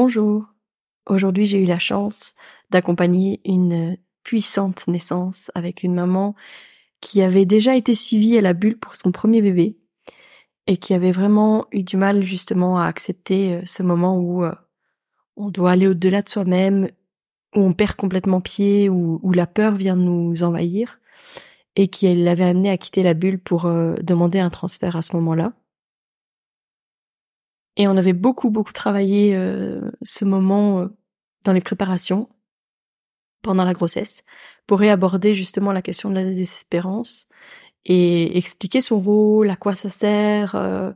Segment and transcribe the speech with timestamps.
[0.00, 0.54] Bonjour.
[1.06, 2.34] Aujourd'hui, j'ai eu la chance
[2.70, 6.36] d'accompagner une puissante naissance avec une maman
[7.00, 9.76] qui avait déjà été suivie à la bulle pour son premier bébé
[10.68, 14.54] et qui avait vraiment eu du mal justement à accepter euh, ce moment où euh,
[15.34, 16.84] on doit aller au-delà de soi-même,
[17.56, 21.00] où on perd complètement pied, où, la peur vient nous envahir
[21.74, 25.16] et qui l'avait amené à quitter la bulle pour euh, demander un transfert à ce
[25.16, 25.54] moment-là.
[27.78, 30.88] Et on avait beaucoup, beaucoup travaillé euh, ce moment euh,
[31.44, 32.28] dans les préparations
[33.40, 34.24] pendant la grossesse
[34.66, 37.28] pour réaborder justement la question de la désespérance
[37.84, 40.90] et expliquer son rôle, à quoi ça sert, euh,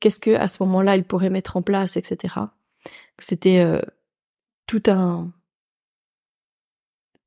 [0.00, 2.34] qu'est-ce que à ce moment-là il pourrait mettre en place, etc.
[3.16, 3.64] C'était
[4.66, 5.32] tout un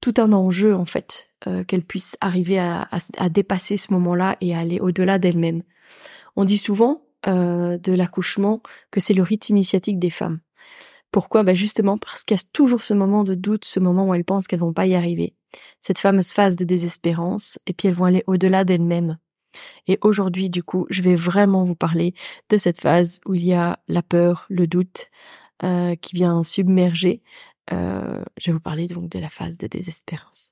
[0.01, 1.29] tout un enjeu en fait
[1.65, 2.89] qu'elle puisse arriver à,
[3.29, 5.63] dépasser ce moment-là et aller au-delà d'elle-même.
[6.35, 10.39] On dit souvent euh, de l'accouchement que c'est le rite initiatique des femmes.
[11.11, 11.43] Pourquoi?
[11.43, 14.25] Bah Justement parce qu'il y a toujours ce moment de doute, ce moment où elles
[14.25, 15.33] pensent qu'elles vont pas y arriver.
[15.81, 19.17] Cette fameuse phase de désespérance, et puis elles vont aller au-delà d'elles-mêmes.
[19.87, 22.13] Et aujourd'hui, du coup, je vais vraiment vous parler
[22.49, 25.07] de cette phase où il y a la peur, le doute
[25.63, 27.23] euh, qui vient submerger.
[27.73, 30.51] Euh, je vais vous parler donc de la phase de désespérance.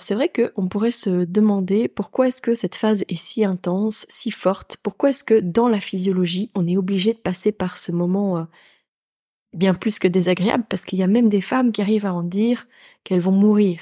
[0.00, 4.06] Alors c'est vrai qu'on pourrait se demander pourquoi est-ce que cette phase est si intense,
[4.08, 7.92] si forte, pourquoi est-ce que dans la physiologie on est obligé de passer par ce
[7.92, 8.44] moment euh,
[9.52, 12.22] bien plus que désagréable, parce qu'il y a même des femmes qui arrivent à en
[12.22, 12.66] dire
[13.04, 13.78] qu'elles vont mourir.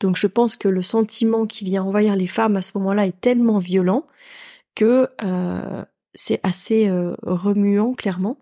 [0.00, 3.18] Donc je pense que le sentiment qui vient envahir les femmes à ce moment-là est
[3.22, 4.06] tellement violent
[4.74, 5.82] que euh,
[6.12, 8.36] c'est assez euh, remuant clairement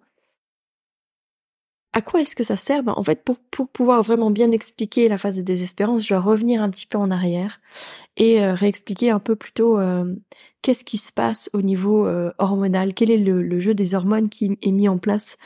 [1.92, 2.82] à quoi est-ce que ça sert?
[2.82, 6.20] Ben, En fait, pour, pour pouvoir vraiment bien expliquer la phase de désespérance, je dois
[6.20, 7.60] revenir un petit peu en arrière
[8.16, 10.14] et euh, réexpliquer un peu plutôt euh,
[10.62, 14.28] qu'est-ce qui se passe au niveau euh, hormonal, quel est le, le, jeu des hormones
[14.28, 15.36] qui est mis en place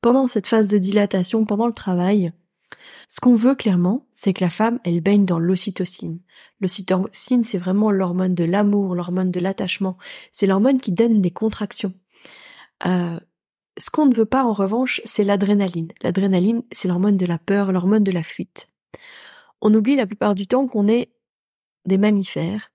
[0.00, 2.32] pendant cette phase de dilatation, pendant le travail?
[3.08, 6.20] Ce qu'on veut clairement, c'est que la femme, elle baigne dans l'ocytocine.
[6.60, 9.96] L'ocytocine, c'est vraiment l'hormone de l'amour, l'hormone de l'attachement.
[10.32, 11.92] C'est l'hormone qui donne des contractions.
[12.86, 13.18] Euh,
[13.78, 15.92] ce qu'on ne veut pas en revanche, c'est l'adrénaline.
[16.02, 18.68] L'adrénaline, c'est l'hormone de la peur, l'hormone de la fuite.
[19.60, 21.10] On oublie la plupart du temps qu'on est
[21.86, 22.70] des mammifères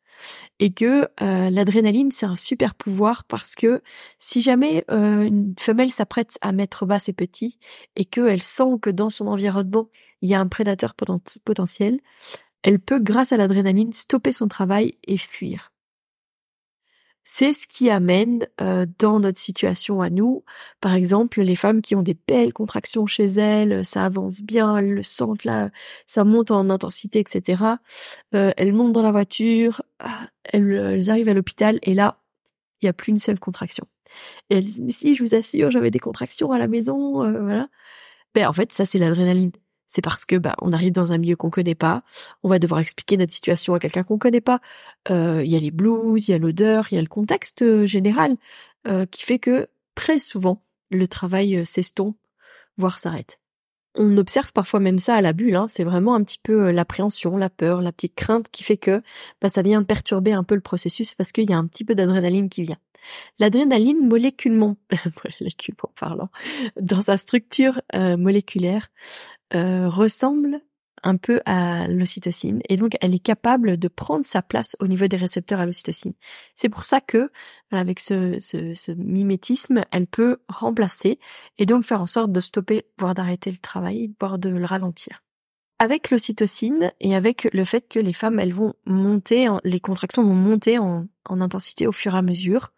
[0.59, 3.81] et que euh, l'adrénaline c'est un super pouvoir parce que
[4.17, 7.57] si jamais euh, une femelle s'apprête à mettre bas ses petits
[7.95, 9.89] et qu'elle sent que dans son environnement
[10.21, 11.99] il y a un prédateur potentiel,
[12.63, 15.70] elle peut grâce à l'adrénaline stopper son travail et fuir
[17.23, 20.43] c'est ce qui amène euh, dans notre situation à nous,
[20.79, 24.93] par exemple, les femmes qui ont des belles contractions chez elles, ça avance bien, elles
[24.93, 25.69] le sentent là,
[26.07, 27.63] ça monte en intensité, etc.
[28.33, 32.19] Euh, elles montent dans la voiture, ah, elles, arrivent à l'hôpital et là,
[32.81, 33.85] il y a plus une seule contraction.
[34.49, 37.41] Et elles disent, mais si, je vous assure, j'avais des contractions à la maison, euh,
[37.41, 37.67] voilà.
[38.33, 39.51] Ben en fait, ça c'est l'adrénaline
[39.91, 42.03] c'est parce que bah on arrive dans un milieu qu'on connaît pas,
[42.43, 44.61] on va devoir expliquer notre situation à quelqu'un qu'on connaît pas.
[45.09, 47.61] Euh, il y a les blues, il y a l'odeur, il y a le contexte
[47.61, 48.37] euh, général
[48.87, 52.15] euh, qui fait que très souvent le travail s'estompe,
[52.77, 53.40] voire s'arrête.
[53.95, 55.67] On observe parfois même ça à la bulle, hein.
[55.67, 59.01] c'est vraiment un petit peu l'appréhension, la peur, la petite crainte qui fait que
[59.41, 61.93] bah, ça vient perturber un peu le processus parce qu'il y a un petit peu
[61.93, 62.77] d'adrénaline qui vient.
[63.39, 64.77] L'adrénaline moléculement,
[65.41, 66.29] moléculement parlant,
[66.79, 68.89] dans sa structure moléculaire,
[69.53, 70.61] euh, ressemble
[71.03, 75.07] un peu à l'ocytocine et donc elle est capable de prendre sa place au niveau
[75.07, 76.13] des récepteurs à l'ocytocine.
[76.55, 77.31] C'est pour ça que
[77.71, 81.19] avec ce, mimétisme, elle peut remplacer
[81.57, 85.23] et donc faire en sorte de stopper, voire d'arrêter le travail, voire de le ralentir.
[85.79, 90.35] avec l'ocytocine et avec le fait que les femmes, elles vont monter, les contractions vont
[90.35, 92.71] monter en, intensité au fur et à mesure,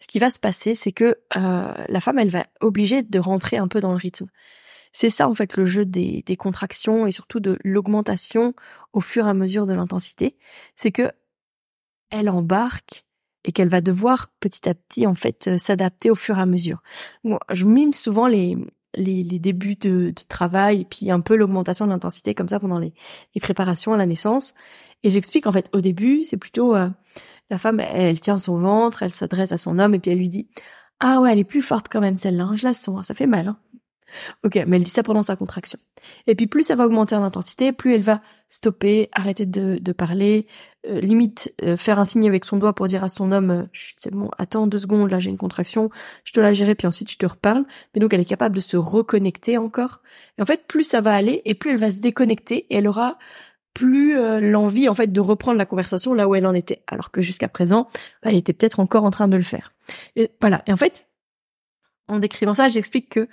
[0.00, 3.58] ce qui va se passer, c'est que euh, la femme, elle va obligée de rentrer
[3.58, 4.26] un peu dans le rythme.
[4.92, 8.54] C'est ça en fait le jeu des, contractions et surtout de l'augmentation
[8.92, 10.36] au fur et à mesure de l'intensité,
[10.76, 11.10] c'est que
[12.10, 13.04] elle embarque
[13.44, 16.46] et qu'elle va devoir petit à petit en fait euh, s'adapter au fur et à
[16.46, 16.82] mesure.
[17.24, 18.56] Moi, je mime souvent les,
[18.94, 22.78] les, les débuts de, travail et puis un peu l'augmentation de l'intensité comme ça pendant
[22.78, 22.92] les,
[23.40, 24.54] préparations à la naissance.
[25.02, 26.88] Et j'explique en fait au début, c'est plutôt euh,
[27.50, 30.28] la femme, elle, tient son ventre, elle s'adresse à son homme et puis elle lui
[30.28, 30.48] dit
[31.00, 33.26] ah ouais, elle est plus forte quand même celle-là, hein, je la sens, ça fait
[33.26, 33.48] mal.
[33.48, 33.58] Hein.
[34.44, 35.78] Ok, mais elle dit ça pendant sa contraction.
[36.26, 39.92] Et puis plus ça va augmenter en intensité, plus elle va stopper, arrêter de, de
[39.92, 40.46] parler,
[40.88, 43.62] euh, limite euh, faire un signe avec son doigt pour dire à son homme euh,
[43.98, 45.90] c'est attends deux secondes, là j'ai une contraction,
[46.24, 47.64] je te la gérer puis ensuite je te reparle.
[47.94, 50.02] Mais donc elle est capable de se reconnecter encore.
[50.38, 52.88] Et en fait, plus ça va aller et plus elle va se déconnecter et elle
[52.88, 53.18] aura
[53.74, 57.22] plus l'envie en fait de reprendre la conversation là où elle en était, alors que
[57.22, 57.88] jusqu'à présent,
[58.20, 59.72] elle était peut-être encore en train de le faire.
[60.14, 60.62] Et voilà.
[60.66, 61.06] Et en fait,
[62.12, 63.28] en décrivant ça, j'explique que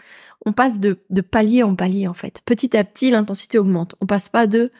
[0.45, 2.41] on passe de, palier en palier en fait.
[2.45, 3.95] Petit à petit, l'intensité augmente.
[4.01, 4.71] On passe pas de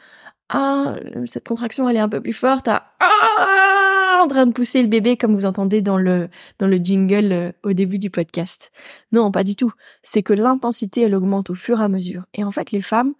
[0.52, 4.82] ah cette contraction elle est un peu plus forte à ah en train de pousser
[4.82, 8.72] le bébé comme vous entendez dans le dans le jingle euh, au début du podcast.
[9.12, 9.72] Non, pas du tout.
[10.02, 12.24] C'est que l'intensité elle augmente au fur et à mesure.
[12.34, 13.14] Et en fait, les femmes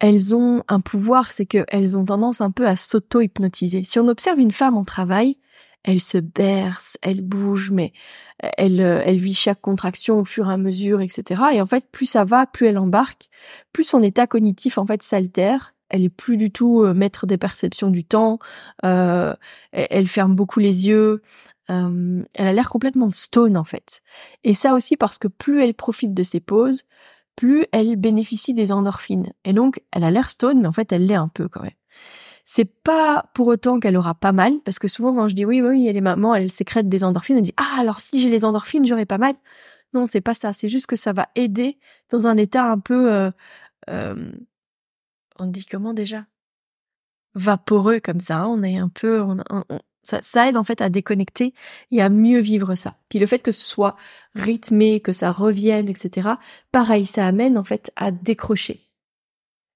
[0.00, 3.84] elles ont un pouvoir, c'est qu'elles ont tendance un peu à s'auto-hypnotiser.
[3.84, 5.36] Si on observe une femme en travail,
[5.84, 7.92] elle se berce, elle bouge, mais
[8.38, 11.42] elle, euh, elle vit chaque contraction au fur et à mesure, etc.
[11.54, 13.28] Et en fait, plus ça va, plus elle embarque,
[13.72, 15.74] plus son état cognitif en fait s'altère.
[15.88, 18.38] Elle est plus du tout euh, maître des perceptions du temps.
[18.84, 19.34] Euh,
[19.72, 21.22] elle ferme beaucoup les yeux.
[21.68, 24.00] elle a l'air complètement stone en fait.
[24.44, 26.82] Et ça aussi parce que plus elle profite de ses pauses,
[27.36, 29.32] plus elle bénéficie des endorphines.
[29.44, 31.72] Et donc, elle a l'air stone, mais en fait, elle l'est un peu quand même.
[32.44, 35.62] C'est pas pour autant qu'elle aura pas mal, parce que souvent quand je dis oui,
[35.62, 38.44] oui, elle est maman, elle sécrète des endorphines, elle dit ah alors si j'ai les
[38.44, 39.34] endorphines, j'aurai pas mal.
[39.94, 40.52] Non, c'est pas ça.
[40.52, 41.78] C'est juste que ça va aider
[42.10, 43.30] dans un état un peu, euh,
[43.90, 44.32] euh,
[45.38, 46.26] on dit comment déjà,
[47.34, 48.38] vaporeux comme ça.
[48.38, 48.46] Hein.
[48.48, 49.24] On est un peu,
[50.02, 51.54] ça, ça, aide en fait à déconnecter
[51.90, 52.96] et à mieux vivre ça.
[53.08, 53.96] Puis le fait que ce soit
[54.34, 56.30] rythmé, que ça revienne, etc.
[56.72, 58.91] Pareil, ça amène en fait à décrocher.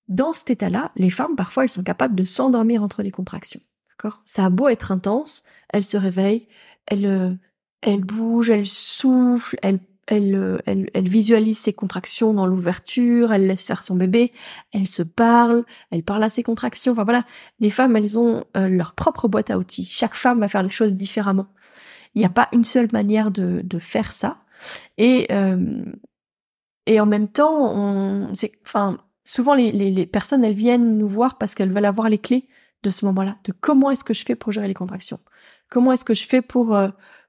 [0.08, 3.60] Dans cet état-là, les femmes, parfois, elles sont capables de s'endormir entre les contractions.
[3.90, 4.22] D'accord?
[4.24, 5.42] Ça a beau être intense,
[5.72, 6.46] elles se réveillent,
[6.86, 7.34] elles, euh,
[7.82, 13.46] elles bougent, elles soufflent, elles, elles, euh, elles, elles visualisent ses contractions dans l'ouverture, elles
[13.46, 14.32] laissent faire son bébé,
[14.72, 16.92] elles se parlent, elles parlent à ses contractions.
[16.92, 17.24] Enfin voilà,
[17.58, 19.86] les femmes, elles ont euh, leur propre boîte à outils.
[19.86, 21.46] Chaque femme va faire les choses différemment.
[22.14, 24.38] Il n'y a pas une seule manière de, de faire ça.
[24.96, 25.28] Et,
[26.86, 28.32] et en même temps, on,
[28.64, 28.96] enfin,
[29.26, 32.48] souvent les, personnes, elles viennent nous voir parce qu'elles veulent avoir les clés
[32.82, 35.18] de ce moment-là, de comment est-ce que je fais pour gérer les contractions,
[35.68, 36.88] comment est-ce que je fais pour euh,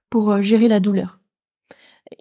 [0.09, 1.19] pour euh, gérer la douleur?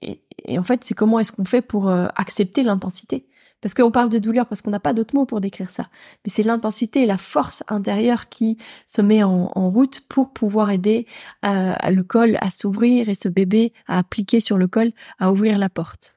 [0.02, 0.19] Et,
[0.58, 3.28] en fait, c'est comment est-ce qu'on fait pour euh, accepter l'intensité?
[3.61, 5.88] Parce qu'on parle de douleur parce qu'on n'a pas d'autres mots pour décrire ça.
[6.25, 10.70] Mais c'est l'intensité et la force intérieure qui se met en, en route pour pouvoir
[10.70, 11.06] aider
[11.43, 15.70] le col à s'ouvrir et ce bébé à appliquer sur le col à ouvrir la
[15.70, 16.15] porte.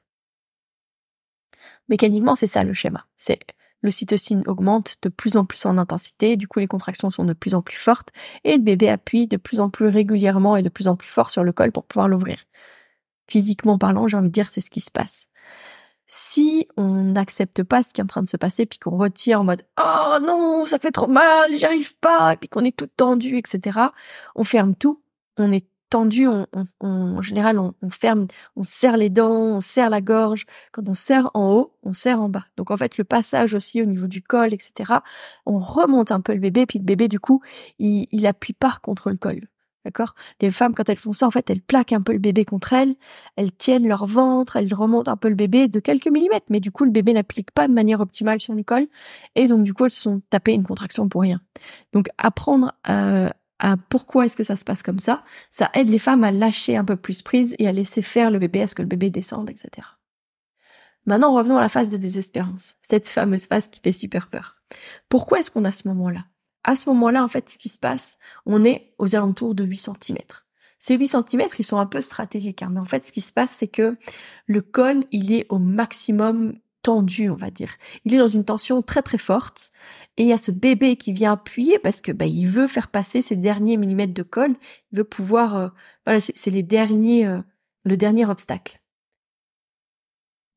[1.90, 3.04] Mécaniquement, c'est ça le schéma.
[3.16, 3.40] C'est
[3.82, 7.54] l'ocytocine augmente de plus en plus en intensité, du coup les contractions sont de plus
[7.54, 8.10] en plus fortes
[8.44, 11.30] et le bébé appuie de plus en plus régulièrement et de plus en plus fort
[11.30, 12.38] sur le col pour pouvoir l'ouvrir.
[13.26, 15.28] Physiquement parlant, j'ai envie de dire, c'est ce qui se passe.
[16.06, 19.40] Si on n'accepte pas ce qui est en train de se passer, puis qu'on retire
[19.40, 22.76] en mode oh non, ça fait trop mal, j'y arrive pas, et puis qu'on est
[22.76, 23.78] tout tendu, etc.,
[24.34, 25.00] on ferme tout,
[25.38, 26.46] on est tendu, on,
[26.80, 30.46] en général, on, ferme, on serre les dents, on serre la gorge.
[30.72, 32.46] Quand on serre en haut, on serre en bas.
[32.56, 34.94] Donc en fait, le passage aussi au niveau du col, etc.
[35.46, 37.42] On remonte un peu le bébé, puis le bébé, du coup,
[37.78, 39.40] il, il pas contre le col.
[39.84, 40.14] D'accord?
[40.42, 42.74] Les femmes, quand elles font ça, en fait, elles plaquent un peu le bébé contre
[42.74, 42.94] elles,
[43.36, 46.70] elles tiennent leur ventre, elles remontent un peu le bébé de quelques millimètres, mais du
[46.70, 48.86] coup, le bébé n'applique pas de manière optimale sur le col,
[49.36, 51.40] et donc du coup, elles se sont tapées une contraction pour rien.
[51.94, 52.74] Donc, apprendre
[53.88, 56.84] pourquoi est-ce que ça se passe comme ça, ça aide les femmes à lâcher un
[56.84, 59.50] peu plus prise et à laisser faire le bébé, à ce que le bébé descende,
[59.50, 59.86] etc.
[61.06, 64.56] Maintenant, revenons à la phase de désespérance, cette fameuse phase qui fait super peur.
[65.08, 66.24] Pourquoi est-ce qu'on a ce moment-là?
[66.62, 69.78] À ce moment-là, en fait, ce qui se passe, on est aux alentours de 8
[69.78, 70.18] cm.
[70.78, 73.32] Ces 8 cm, ils sont un peu stratégiques, hein, mais en fait, ce qui se
[73.32, 73.96] passe, c'est que
[74.46, 77.74] le col, il est au maximum tendu, on va dire.
[78.04, 79.70] Il est dans une tension très très forte
[80.16, 83.22] et il y a ce bébé qui vient appuyer parce que bah, veut faire passer
[83.22, 84.54] ces derniers millimètres de colle,
[84.92, 85.68] il veut pouvoir euh,
[86.06, 87.40] voilà, c'est les derniers euh,
[87.84, 88.80] le dernier obstacle.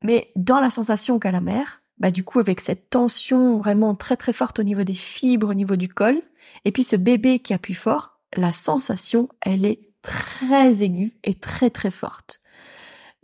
[0.02, 4.16] Mais dans la sensation qu'a la mère, bah du coup avec cette tension vraiment très
[4.16, 6.20] très forte au niveau des fibres, au niveau du col,
[6.64, 11.70] et puis ce bébé qui appuie fort, la sensation, elle est très aiguë et très
[11.70, 12.40] très forte.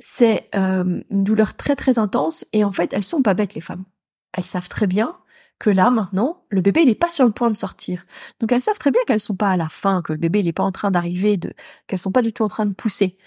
[0.02, 3.60] C'est euh, une douleur très très intense et en fait elles sont pas bêtes les
[3.60, 3.84] femmes.
[4.32, 5.16] Elles savent très bien
[5.58, 8.06] que là maintenant le bébé il est pas sur le point de sortir.
[8.40, 10.48] Donc elles savent très bien qu'elles sont pas à la fin, que le bébé il
[10.48, 11.52] est pas en train d'arriver, de
[11.86, 13.18] qu'elles sont pas du tout en train de pousser.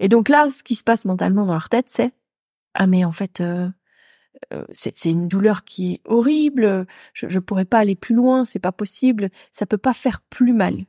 [0.00, 2.12] Et donc là ce qui se passe mentalement dans leur tête c'est
[2.74, 3.68] ah mais en fait euh,
[4.54, 8.58] euh, c'est une douleur qui est horrible, je, je pourrais pas aller plus loin, c'est
[8.58, 10.86] pas possible, ça peut pas faire plus mal.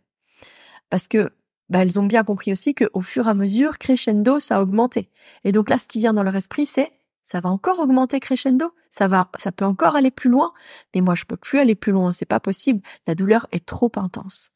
[0.89, 1.31] Parce que
[1.69, 5.09] bah, elles ont bien compris aussi qu'au fur et à mesure, crescendo, ça a augmenté.
[5.43, 6.91] Et donc là, ce qui vient dans leur esprit, c'est
[7.23, 10.53] ça va encore augmenter crescendo, ça va, ça peut encore aller plus loin,
[10.93, 13.91] mais moi je peux plus aller plus loin, c'est pas possible, la douleur est trop
[13.95, 14.51] intense.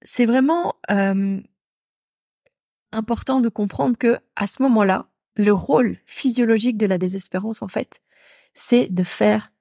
[0.00, 1.38] C'est vraiment euh,
[2.90, 5.06] important de comprendre que à ce moment-là,
[5.36, 8.00] le rôle physiologique de la désespérance, en fait,
[8.54, 9.51] c'est de faire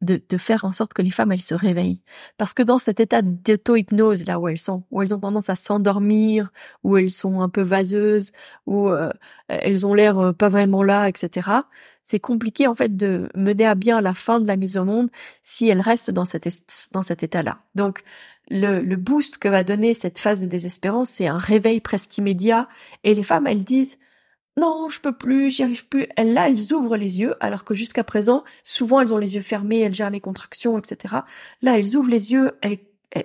[0.00, 2.00] de, de, faire en sorte que les femmes elles se réveillent.
[2.36, 5.56] Parce que dans cet état d'auto-hypnose là où elles sont où elles ont tendance à
[5.56, 6.50] s'endormir
[6.84, 8.32] où elles sont un peu vaseuses
[8.66, 9.10] où euh,
[9.48, 11.50] elles ont l'air euh, pas vraiment là etc
[12.04, 15.10] c'est compliqué en fait de mener à bien la fin de la mise au monde
[15.42, 16.48] si elles restent dans cet
[16.92, 18.02] dans cet état là donc
[18.50, 22.68] le, le boost que va donner cette phase de désespérance c'est un réveil presque immédiat.
[23.04, 23.98] Et les femmes elles disent
[24.58, 26.06] non, je peux plus, j'y arrive plus.
[26.16, 29.80] Là, elles ouvrent les yeux, alors que jusqu'à présent, souvent, elles ont les yeux fermés,
[29.80, 31.16] elles gèrent les contractions, etc.
[31.62, 32.52] Là, elles ouvrent les yeux,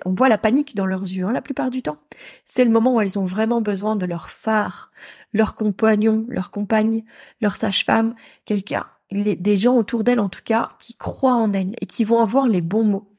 [0.04, 1.98] on voit la panique dans leurs yeux, hein, la plupart du temps.
[2.44, 4.90] C'est le moment où elles ont vraiment besoin de leur phare,
[5.32, 7.04] leur compagnon, leur compagne,
[7.40, 8.14] leur sage-femme,
[8.44, 12.20] quelqu'un, des gens autour d'elles en tout cas, qui croient en elles et qui vont
[12.20, 13.10] avoir les bons mots.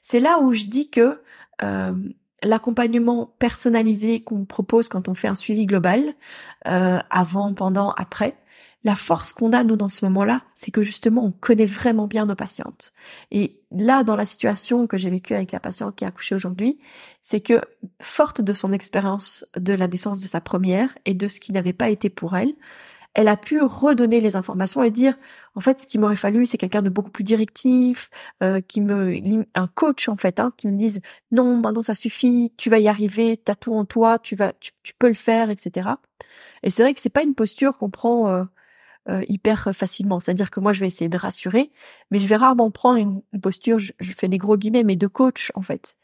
[0.00, 1.20] C'est là où je dis que
[1.62, 1.92] euh,
[2.42, 6.14] l'accompagnement personnalisé qu'on propose quand on fait un suivi global,
[6.66, 8.36] euh, avant, pendant, après,
[8.84, 12.26] la force qu'on a nous dans ce moment-là, c'est que justement on connaît vraiment bien
[12.26, 12.92] nos patientes.
[13.30, 16.78] Et là, dans la situation que j'ai vécue avec la patiente qui a accouché aujourd'hui,
[17.22, 17.60] c'est que
[18.00, 21.72] forte de son expérience de la naissance de sa première et de ce qui n'avait
[21.72, 22.54] pas été pour elle,
[23.14, 25.18] elle a pu redonner les informations et dire
[25.54, 28.10] en fait ce qu'il m'aurait fallu c'est quelqu'un de beaucoup plus directif
[28.42, 29.20] euh, qui me
[29.54, 31.00] un coach en fait hein, qui me dise
[31.30, 34.72] non maintenant ça suffit tu vas y arriver t'as tout en toi tu vas tu,
[34.98, 35.90] peux le faire etc
[36.62, 38.44] et c'est vrai que c'est pas une posture qu'on prend euh,
[39.08, 40.20] euh, hyper facilement.
[40.20, 41.72] C'est-à-dire que moi je vais essayer de rassurer
[42.10, 45.08] mais je vais rarement prendre une, posture je, je fais des gros guillemets mais de
[45.08, 45.96] coach en fait.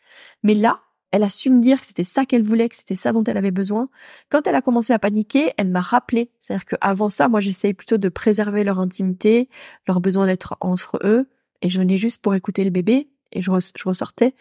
[0.43, 3.13] Mais là elle a su me dire que c'était ça qu'elle voulait, que c'était ça
[3.13, 3.89] dont elle avait besoin.
[4.31, 6.31] Quand elle a commencé à paniquer, elle m'a rappelé.
[6.41, 9.49] C'est-à-dire qu'avant ça, moi, j'essayais plutôt de préserver leur intimité,
[9.87, 11.29] leur besoin d'être entre eux.
[11.63, 13.09] Et je venais juste pour écouter le bébé.
[13.33, 14.35] Et je, ressortais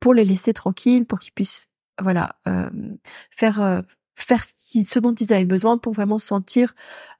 [0.00, 1.68] pour les laisser tranquilles, pour qu'ils puissent,
[2.00, 2.68] voilà, euh,
[3.30, 3.82] faire euh,
[4.16, 6.74] faire ce, dont ils avaient besoin pour vraiment sentir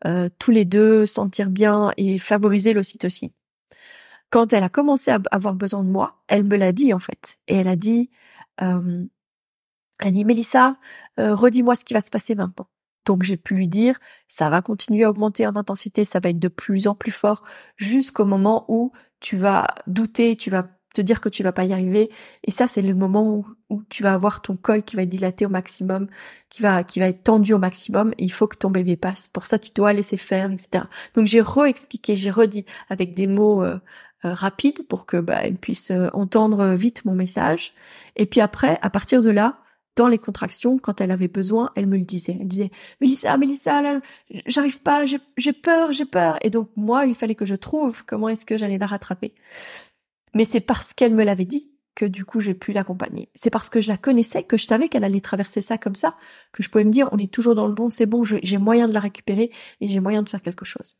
[0.07, 3.31] euh, tous les deux, sentir bien et favoriser l'ocytocine.
[4.31, 7.39] Quand elle a commencé à avoir besoin de moi, elle me l'a dit en fait.
[7.47, 8.11] Et elle a dit,
[8.63, 9.05] euh,
[10.01, 10.77] elle dit Mélissa,
[11.19, 12.69] euh, redis-moi ce qui va se passer maintenant.
[13.07, 13.99] Donc j'ai pu lui dire,
[14.29, 17.45] ça va continuer à augmenter en intensité, ça va être de plus en plus fort
[17.77, 21.73] jusqu'au moment où tu vas douter, tu vas te dire que tu vas pas y
[21.73, 22.11] arriver.
[22.45, 25.45] Et ça, c'est le moment où, tu vas avoir ton col qui va être dilaté
[25.45, 26.09] au maximum,
[26.51, 28.13] qui va, qui va être tendu au maximum.
[28.19, 29.27] Il faut que ton bébé passe.
[29.27, 30.85] Pour ça, tu dois laisser faire, etc.
[31.15, 33.79] Donc j'ai re-expliqué, j'ai redit avec des mots euh,
[34.23, 37.75] rapide pour que bah, elle puisse euh, entendre vite mon message.
[38.17, 39.59] Et puis après, à partir de là,
[39.97, 42.37] dans les contractions, quand elle avait besoin, elle me le disait.
[42.41, 42.71] Elle disait
[43.01, 44.01] Mélissa, Mélissa, là,
[44.47, 46.39] j'arrive pas, j'ai peur, j'ai peur.
[46.43, 49.35] Et donc moi, il fallait que je trouve comment est-ce que j'allais la rattraper.
[50.35, 53.31] Mais c'est parce qu'elle me l'avait dit que du coup j'ai pu l'accompagner.
[53.35, 56.15] C'est parce que je la connaissais, que je savais qu'elle allait traverser ça comme ça,
[56.53, 58.87] que je pouvais me dire on est toujours dans le bon, c'est bon, j'ai moyen
[58.87, 60.99] de la récupérer et j'ai moyen de faire quelque chose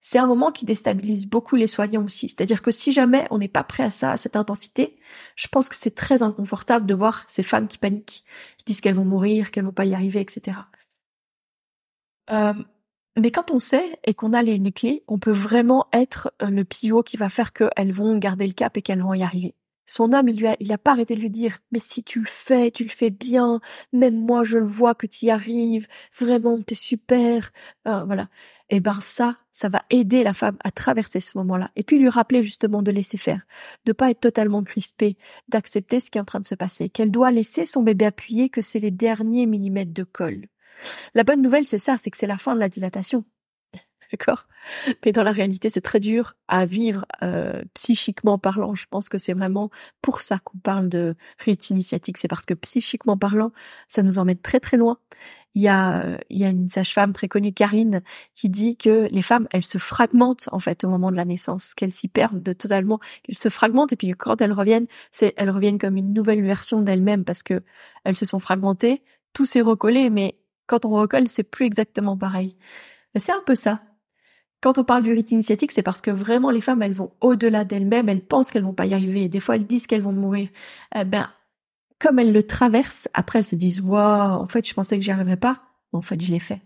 [0.00, 2.28] c'est un moment qui déstabilise beaucoup les soignants aussi.
[2.28, 4.98] C'est-à-dire que si jamais on n'est pas prêt à ça, à cette intensité,
[5.36, 8.24] je pense que c'est très inconfortable de voir ces femmes qui paniquent,
[8.56, 10.58] qui disent qu'elles vont mourir, qu'elles vont pas y arriver, etc.
[12.30, 12.54] Euh,
[13.18, 16.64] mais quand on sait et qu'on a les, clés, on peut vraiment être euh, le
[16.64, 19.54] pivot qui va faire qu'elles vont garder le cap et qu'elles vont y arriver.
[19.90, 22.70] Son homme, il lui il pas arrêté de lui dire, mais si tu le fais,
[22.70, 23.60] tu le fais bien,
[23.92, 27.50] même moi je le vois que tu y arrives, vraiment t'es super,
[27.88, 28.28] euh, voilà.
[28.68, 31.72] Et eh ben ça, ça va aider la femme à traverser ce moment-là.
[31.74, 33.40] Et puis lui rappeler justement de laisser faire,
[33.84, 35.16] de pas être totalement crispée,
[35.48, 38.48] d'accepter ce qui est en train de se passer, qu'elle doit laisser son bébé appuyer,
[38.48, 40.46] que c'est les derniers millimètres de colle.
[41.14, 43.24] La bonne nouvelle, c'est ça, c'est que c'est la fin de la dilatation.
[44.12, 44.46] d'accord?
[45.04, 48.74] Mais dans la réalité, c'est très dur à vivre euh, psychiquement parlant.
[48.74, 49.70] Je pense que c'est vraiment
[50.02, 52.18] pour ça qu'on parle de rite initiatique.
[52.18, 53.52] C'est parce que psychiquement parlant,
[53.88, 54.98] ça nous emmène très très loin.
[55.54, 58.02] Il y a, il y a une sage-femme très connue, Karine,
[58.34, 61.74] qui dit que les femmes, elles se fragmentent en fait au moment de la naissance,
[61.74, 65.50] qu'elles s'y perdent de totalement, qu'elles se fragmentent et puis quand elles reviennent, c'est elles
[65.50, 67.62] reviennent comme une nouvelle version d'elles-mêmes parce que
[68.04, 69.02] elles se sont fragmentées,
[69.32, 70.38] tout s'est recollé, mais
[70.68, 72.56] quand on recolle, c'est plus exactement pareil.
[73.16, 73.82] C'est un peu ça.
[74.60, 77.64] Quand on parle du rite initiatique, c'est parce que vraiment les femmes, elles vont au-delà
[77.64, 80.48] d'elles-mêmes, elles pensent qu'elles vont pas y arriver, des fois elles disent qu'elles vont mourir.
[80.94, 81.30] Eh ben,
[81.98, 85.10] comme elles le traversent, après elles se disent waouh, en fait je pensais que j'y
[85.10, 85.62] arriverais pas,
[85.92, 86.62] en fait je l'ai fait.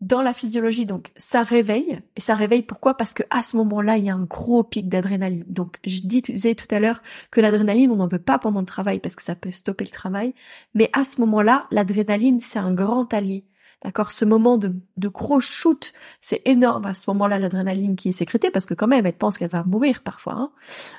[0.00, 2.00] Dans la physiologie, donc, ça réveille.
[2.16, 2.96] Et ça réveille pourquoi?
[2.96, 5.44] Parce que à ce moment-là, il y a un gros pic d'adrénaline.
[5.46, 8.98] Donc, je disais tout à l'heure que l'adrénaline, on n'en veut pas pendant le travail
[8.98, 10.34] parce que ça peut stopper le travail.
[10.74, 13.44] Mais à ce moment-là, l'adrénaline, c'est un grand allié.
[13.82, 18.12] D'accord Ce moment de, de gros shoot, c'est énorme à ce moment-là, l'adrénaline qui est
[18.12, 20.34] sécrétée, parce que quand même, elle pense qu'elle va mourir parfois.
[20.34, 20.52] Hein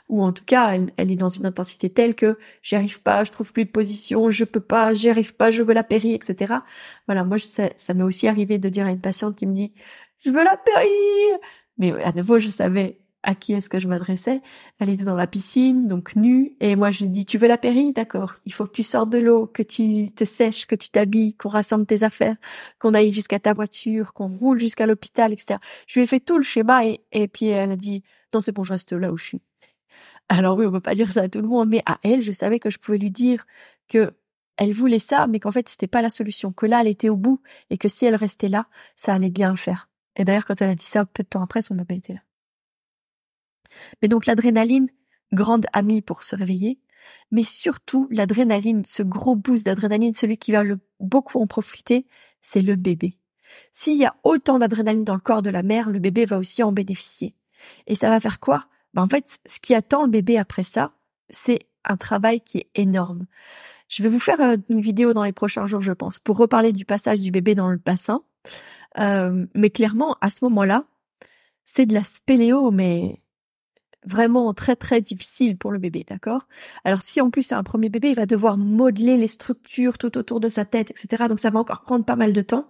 [0.09, 3.31] Ou en tout cas, elle, est dans une intensité telle que j'y arrive pas, je
[3.31, 6.55] trouve plus de position, je peux pas, j'y arrive pas, je veux la péri, etc.
[7.07, 9.73] Voilà, moi, ça, ça m'est aussi arrivé de dire à une patiente qui me dit,
[10.25, 10.87] je veux la péri
[11.77, 14.41] Mais à nouveau, je savais à qui est-ce que je m'adressais.
[14.79, 17.57] Elle était dans la piscine, donc nue, et moi je lui dis, tu veux la
[17.57, 18.35] péri D'accord.
[18.45, 21.49] Il faut que tu sortes de l'eau, que tu te sèches, que tu t'habilles, qu'on
[21.49, 22.35] rassemble tes affaires,
[22.79, 25.59] qu'on aille jusqu'à ta voiture, qu'on roule jusqu'à l'hôpital, etc.
[25.87, 28.63] Je lui ai fait tout le schéma, et, puis elle a dit, non c'est bon,
[28.63, 29.41] je reste là où je suis.
[30.29, 32.31] Alors oui, on peut pas dire ça à tout le monde, mais à elle, je
[32.31, 33.45] savais que je pouvais lui dire
[33.87, 34.13] que
[34.57, 37.15] elle voulait ça, mais qu'en fait c'était pas la solution, que là elle était au
[37.15, 39.89] bout, et que si elle restait là, ça allait bien le faire.
[40.15, 42.19] Et d'ailleurs, quand elle a dit ça, peu de temps après, son pas été là.
[44.01, 44.89] Mais donc l'adrénaline,
[45.33, 46.79] grande amie pour se réveiller,
[47.31, 52.05] mais surtout l'adrénaline, ce gros boost d'adrénaline, celui qui va le, beaucoup en profiter,
[52.41, 53.17] c'est le bébé.
[53.71, 56.63] S'il y a autant d'adrénaline dans le corps de la mère, le bébé va aussi
[56.63, 57.35] en bénéficier.
[57.87, 58.67] Et ça va faire quoi?
[58.93, 60.93] Ben En fait, ce qui attend le bébé après ça,
[61.29, 63.25] c'est un travail qui est énorme.
[63.89, 66.71] Je vais vous faire euh, une vidéo dans les prochains jours, je pense, pour reparler
[66.71, 68.23] du passage du bébé dans le bassin.
[68.99, 70.85] Euh, mais clairement, à ce moment-là,
[71.65, 73.20] c'est de la spéléo, mais
[74.05, 76.47] vraiment très très difficile pour le bébé, d'accord?
[76.83, 80.17] Alors si en plus c'est un premier bébé, il va devoir modeler les structures tout
[80.17, 81.25] autour de sa tête, etc.
[81.29, 82.67] Donc ça va encore prendre pas mal de temps.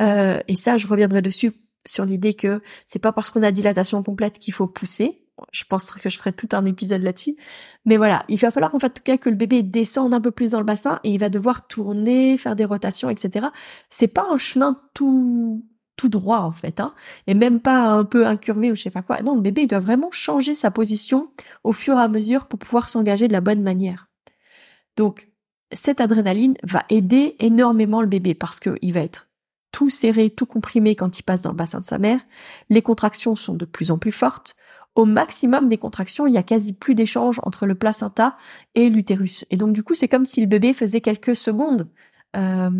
[0.00, 1.52] Euh, et ça, je reviendrai dessus
[1.86, 5.20] sur l'idée que c'est pas parce qu'on a dilatation complète qu'il faut pousser.
[5.50, 7.36] Je pense que je ferai tout un épisode là-dessus.
[7.84, 10.20] Mais voilà, il va falloir en fait en tout cas que le bébé descende un
[10.20, 13.46] peu plus dans le bassin et il va devoir tourner, faire des rotations, etc.
[13.90, 15.64] C'est pas un chemin tout
[15.96, 16.94] tout droit en fait, hein,
[17.26, 19.22] et même pas un peu incurvé ou je sais pas quoi.
[19.22, 21.30] Non, le bébé il doit vraiment changer sa position
[21.62, 24.08] au fur et à mesure pour pouvoir s'engager de la bonne manière.
[24.96, 25.28] Donc
[25.72, 29.26] cette adrénaline va aider énormément le bébé parce qu'il va être
[29.72, 32.20] tout serré, tout comprimé quand il passe dans le bassin de sa mère.
[32.70, 34.56] Les contractions sont de plus en plus fortes.
[34.94, 38.36] Au maximum des contractions, il y a quasi plus d'échange entre le placenta
[38.76, 39.44] et l'utérus.
[39.50, 41.88] Et donc du coup, c'est comme si le bébé faisait quelques secondes
[42.36, 42.70] euh,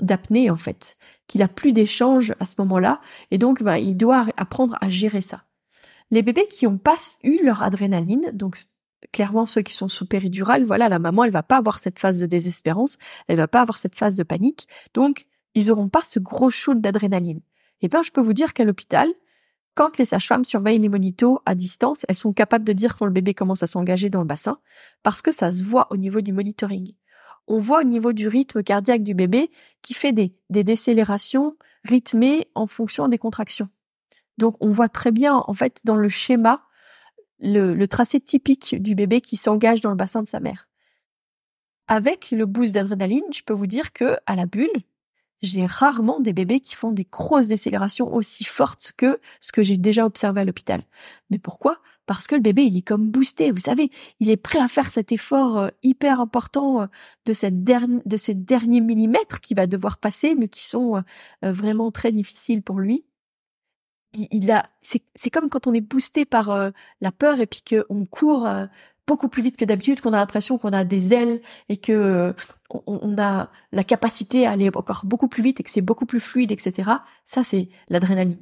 [0.00, 4.26] d'apnée en fait, qu'il a plus d'échange à ce moment-là, et donc bah, il doit
[4.36, 5.44] apprendre à gérer ça.
[6.10, 8.58] Les bébés qui ont pas eu leur adrénaline, donc
[9.12, 12.18] clairement ceux qui sont sous péridurale, voilà, la maman elle va pas avoir cette phase
[12.18, 16.18] de désespérance, elle va pas avoir cette phase de panique, donc ils auront pas ce
[16.18, 17.40] gros shoot d'adrénaline.
[17.82, 19.08] Et bien je peux vous dire qu'à l'hôpital,
[19.74, 23.12] quand les sages-femmes surveillent les monitos à distance, elles sont capables de dire quand le
[23.12, 24.58] bébé commence à s'engager dans le bassin,
[25.04, 26.94] parce que ça se voit au niveau du monitoring
[27.48, 29.50] on voit au niveau du rythme cardiaque du bébé
[29.82, 33.68] qui fait des, décélérations rythmées en fonction des contractions.
[34.36, 36.62] Donc on voit très bien en fait dans le schéma
[37.40, 40.68] le, tracé typique du bébé qui s'engage dans le bassin de sa mère.
[41.86, 44.70] Avec le boost d'adrénaline, je peux vous dire que à la bulle,
[45.42, 49.76] j'ai rarement des bébés qui font des grosses décélérations aussi fortes que ce que j'ai
[49.76, 50.82] déjà observé à l'hôpital.
[51.30, 51.80] Mais pourquoi?
[52.06, 54.90] Parce que le bébé, il est comme boosté, vous savez, il est prêt à faire
[54.90, 56.86] cet effort euh, hyper important euh,
[57.26, 61.90] de, cette de ces derniers millimètres qu'il va devoir passer, mais qui sont euh, vraiment
[61.90, 63.04] très difficiles pour lui.
[64.14, 66.72] Il, a, c'est comme quand on est boosté par
[67.02, 68.48] la peur et puis qu'on court
[69.08, 72.32] beaucoup plus vite que d'habitude, qu'on a l'impression qu'on a des ailes et que euh,
[72.86, 76.20] on, a la capacité à aller encore beaucoup plus vite et que c'est beaucoup plus
[76.20, 76.90] fluide, etc.
[77.24, 78.38] Ça, c'est l'adrénaline.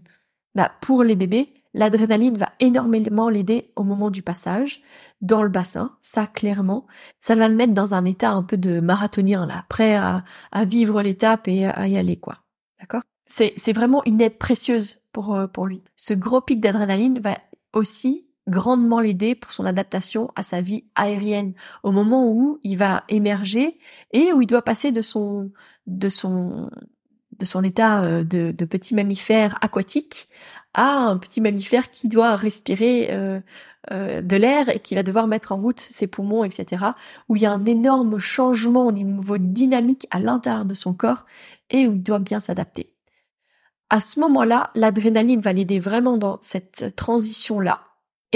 [0.57, 4.83] Bah, pour les bébés, l'adrénaline va énormément l'aider au moment du passage
[5.21, 6.87] dans le bassin, ça clairement.
[7.21, 10.65] Ça va le mettre dans un état un peu de marathonien, là, prêt à, à
[10.65, 12.39] vivre l'étape et à y aller, quoi.
[12.81, 13.03] D'accord?
[13.27, 15.83] C'est, vraiment une aide précieuse euh, pour lui.
[15.97, 17.39] Ce gros pic d'adrénaline va
[17.73, 23.05] aussi grandement l'aider pour son adaptation à sa vie aérienne au moment où il va
[23.09, 23.79] émerger
[24.13, 25.51] et où il doit passer de son
[25.87, 26.71] de son
[27.39, 30.29] de son état de, de petit mammifère aquatique
[30.77, 33.41] à un petit mammifère qui doit respirer euh,
[33.91, 36.85] euh, de l'air et qui va devoir mettre en route ses poumons, etc.
[37.29, 41.25] Où il y a un énorme changement au niveau dynamique à l'intérieur de son corps
[41.71, 42.93] et où il doit bien s'adapter.
[43.89, 47.86] À ce moment-là, l'adrénaline va l'aider vraiment dans cette transition-là.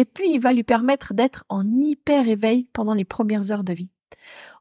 [0.00, 3.74] Et puis, il va lui permettre d'être en hyper éveil pendant les premières heures de
[3.74, 3.90] vie.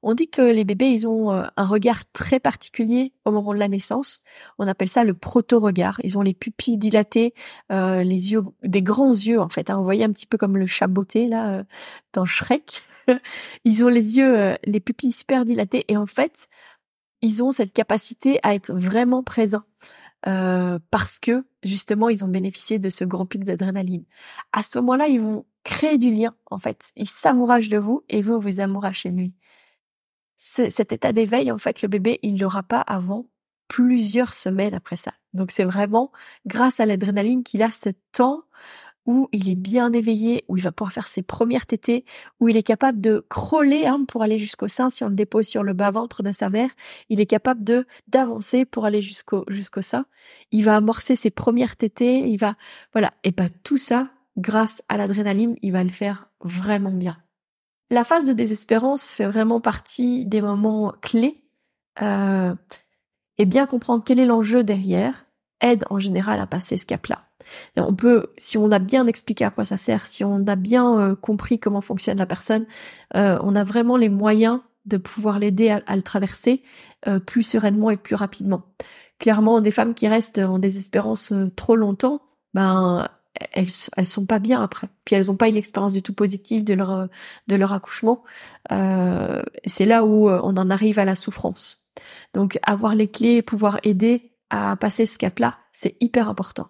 [0.03, 3.59] On dit que les bébés, ils ont euh, un regard très particulier au moment de
[3.59, 4.19] la naissance.
[4.57, 6.01] On appelle ça le proto-regard.
[6.03, 7.33] Ils ont les pupilles dilatées,
[7.71, 9.69] euh, les yeux, des grands yeux en fait.
[9.69, 9.77] Hein.
[9.77, 11.63] Vous voyez un petit peu comme le chaboté là euh,
[12.11, 12.81] dans Shrek.
[13.63, 16.49] ils ont les yeux, les pupilles super dilatées et en fait,
[17.21, 19.63] ils ont cette capacité à être vraiment présents.
[20.23, 24.05] Parce que justement ils ont bénéficié de ce grand pic d'adrénaline.
[24.51, 26.91] À ce moment-là, ils vont créer du lien en fait.
[26.95, 29.33] Ils s'amouragent de vous et vous vous amouragez chez lui
[30.39, 33.25] cet état d'éveil, en fait, le bébé, il l'aura pas avant
[33.67, 35.13] plusieurs semaines après ça.
[35.33, 36.11] Donc c'est vraiment
[36.47, 38.43] grâce à l'adrénaline qu'il a ce temps
[39.09, 42.05] où il est bien éveillé, où il va pouvoir faire ses premières tétées,
[42.39, 45.47] où il est capable de crawler hein, pour aller jusqu'au sein si on le dépose
[45.47, 46.69] sur le bas-ventre de sa mère.
[47.09, 50.05] Il est capable de d'avancer pour aller jusqu'au sein.
[50.51, 52.55] Il va amorcer ses premières tétées, il va
[52.93, 53.11] voilà.
[53.23, 57.17] Et ben tout ça, grâce à l'adrénaline, il va le faire vraiment bien.
[57.89, 61.43] La phase de désespérance fait vraiment partie des moments clés
[62.03, 62.53] euh,
[63.39, 65.25] et bien comprendre quel est l'enjeu derrière
[65.61, 67.23] aide en général à passer ce cap-là.
[67.77, 70.99] On peut, si on a bien expliqué à quoi ça sert, si on a bien
[70.99, 72.65] euh, compris comment fonctionne la personne,
[73.15, 76.63] euh, on a vraiment les moyens de pouvoir l'aider à, le traverser
[77.27, 78.63] plus sereinement et plus rapidement.
[79.19, 82.21] Clairement, des femmes qui restent en désespérance trop longtemps,
[82.53, 83.07] ben
[83.51, 84.87] elles elles sont pas bien après.
[85.05, 87.07] Puis elles ont pas une expérience du tout positive de leur
[87.47, 88.23] de leur accouchement.
[88.71, 91.85] Euh, c'est là où euh, on en arrive à la souffrance.
[92.33, 96.69] Donc avoir les clés, pouvoir aider à passer ce cap-là, c'est hyper important.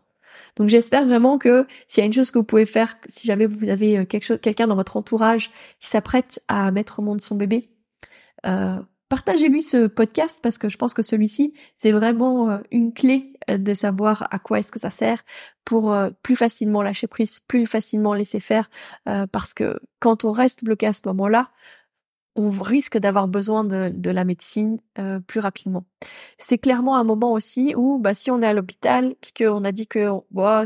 [0.55, 3.45] Donc j'espère vraiment que s'il y a une chose que vous pouvez faire, si jamais
[3.45, 7.35] vous avez euh, quelque quelqu'un dans votre entourage qui s'apprête à mettre au monde son
[7.35, 7.69] bébé,
[8.45, 8.77] euh,
[9.09, 13.73] partagez-lui ce podcast parce que je pense que celui-ci, c'est vraiment euh, une clé de
[13.73, 15.23] savoir à quoi est-ce que ça sert
[15.65, 18.69] pour plus facilement lâcher prise, plus facilement laisser faire,
[19.05, 21.49] parce que quand on reste bloqué à ce moment-là,
[22.35, 24.79] on risque d'avoir besoin de, de, la médecine
[25.27, 25.83] plus rapidement.
[26.37, 29.87] C'est clairement un moment aussi où, bah, si on est à l'hôpital, qu'on a dit
[29.87, 30.65] que, bah,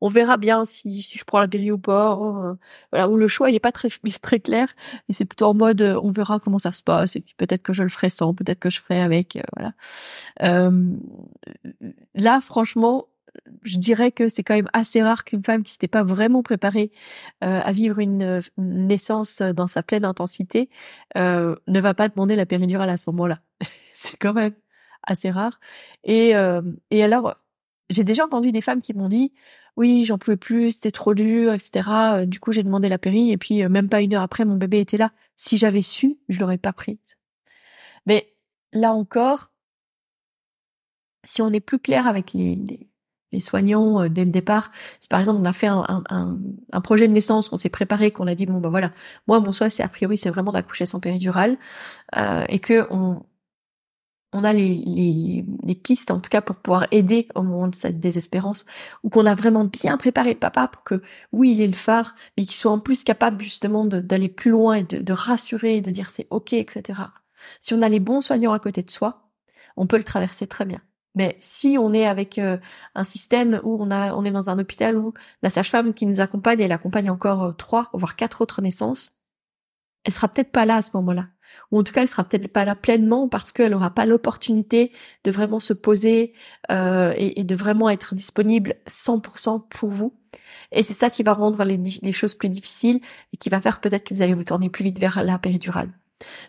[0.00, 2.18] on verra bien si, si je prends la péri ou pas.
[2.18, 2.54] Euh,
[2.92, 3.88] voilà, où le choix il est pas très
[4.22, 4.68] très clair
[5.08, 7.62] et c'est plutôt en mode euh, on verra comment ça se passe et puis peut-être
[7.62, 9.36] que je le ferai sans, peut-être que je ferai avec.
[9.36, 9.42] Euh,
[10.40, 10.70] voilà.
[12.14, 13.06] là, franchement,
[13.62, 16.90] je dirais que c'est quand même assez rare qu'une femme qui s'était pas vraiment préparée
[17.40, 20.68] à vivre une, naissance dans sa pleine intensité
[21.14, 23.40] ne va pas demander la péridurale à ce moment-là.
[23.92, 24.54] c'est quand même
[25.02, 25.60] assez rare.
[26.04, 26.32] Et,
[26.90, 27.36] et alors,
[27.90, 29.32] j'ai déjà entendu des femmes qui m'ont dit
[29.76, 31.90] oui, j'en pouvais plus, c'était trop dur, etc.
[31.90, 34.44] Euh, du coup, j'ai demandé la péri et puis euh, même pas une heure après,
[34.44, 35.12] mon bébé était là.
[35.36, 37.16] Si j'avais su, je l'aurais pas prise.
[38.06, 38.34] Mais
[38.72, 39.50] là encore,
[41.24, 42.88] si on est plus clair avec les,
[43.40, 44.70] soignants euh, dès le départ,
[45.10, 48.46] par exemple on a fait un, projet de naissance, qu'on s'est préparé, qu'on a dit
[48.46, 48.92] bon ben voilà,
[49.26, 51.56] moi mon souhait c'est a priori c'est vraiment d'accoucher sans péridurale
[52.16, 53.22] euh, et que on,
[54.32, 57.74] on a les, les, les, pistes, en tout cas, pour pouvoir aider au moment de
[57.74, 58.66] cette désespérance,
[59.02, 62.14] ou qu'on a vraiment bien préparé le papa pour que, oui, il est le phare,
[62.36, 65.90] mais qu'il soit en plus capable justement d'aller plus loin et de, de rassurer, de
[65.90, 67.00] dire c'est ok, etc.
[67.60, 69.30] Si on a les bons soignants à côté de soi,
[69.76, 70.80] on peut le traverser très bien.
[71.16, 72.58] Mais si on est avec euh,
[72.94, 76.20] un système où on a, on est dans un hôpital où la sage-femme qui nous
[76.20, 79.12] accompagne, elle accompagne encore euh, trois, voire quatre autres naissances,
[80.04, 81.26] elle sera peut-être pas là à ce moment-là
[81.70, 84.92] ou en tout cas elle sera peut-être pas là pleinement parce qu'elle n'aura pas l'opportunité
[85.24, 86.32] de vraiment se poser
[86.70, 90.14] euh, et, de vraiment être disponible 100% pour vous.
[90.72, 93.00] Et c'est ça qui va rendre les, choses plus difficiles
[93.32, 95.90] et qui va faire peut-être que vous allez vous tourner plus vite vers la péridurale.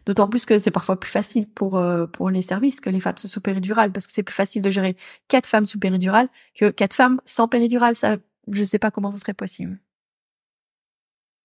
[0.05, 3.41] D'autant plus que c'est parfois plus facile pour euh, les services que les femmes sous
[3.41, 4.95] péridurale parce que c'est plus facile de gérer
[5.27, 7.95] quatre femmes sous péridurale que quatre femmes sans péridurale.
[7.95, 8.17] Ça,
[8.49, 9.79] je sais pas comment ça serait possible.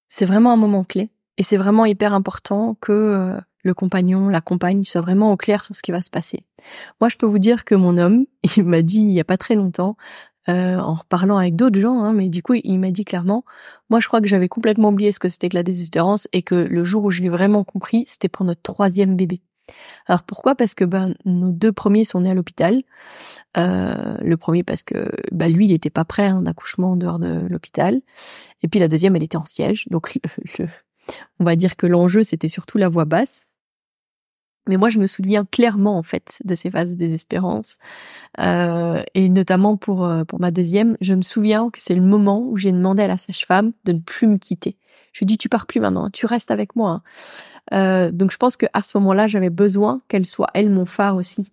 [0.08, 4.40] C'est vraiment un moment clé et c'est vraiment hyper important que euh, le compagnon, la
[4.40, 6.44] compagne soit vraiment au clair sur ce qui va se passer.
[7.00, 9.36] Moi, je peux vous dire que mon homme, il m'a dit il y a pas
[9.36, 9.96] très longtemps,
[10.48, 13.44] euh, en reparlant avec d'autres gens, hein, mais du coup, il m'a dit clairement,
[13.90, 16.54] moi, je crois que j'avais complètement oublié ce que c'était que la désespérance et que
[16.54, 19.40] le jour où je l'ai vraiment compris, c'était pour notre troisième bébé.
[20.06, 20.54] Alors pourquoi?
[20.54, 22.82] Parce que ben nos deux premiers sont nés à l'hôpital.
[23.56, 26.96] Euh, le premier parce que ben, lui, il n'était pas prêt à un accouchement en
[26.96, 28.00] dehors de l'hôpital.
[28.62, 29.86] Et puis la deuxième, elle était en siège.
[29.90, 30.18] Donc
[30.58, 30.68] le,
[31.38, 33.46] on va dire que l'enjeu, c'était surtout la voix basse.
[34.68, 37.78] Mais moi, je me souviens clairement en fait de ces phases de désespérance,
[38.38, 42.40] euh, et notamment pour euh, pour ma deuxième, je me souviens que c'est le moment
[42.40, 44.76] où j'ai demandé à la sage-femme de ne plus me quitter.
[45.12, 46.90] Je lui ai dit tu pars plus maintenant, tu restes avec moi.
[46.90, 47.02] Hein.
[47.72, 51.16] Euh, donc je pense que à ce moment-là, j'avais besoin qu'elle soit elle mon phare
[51.16, 51.50] aussi,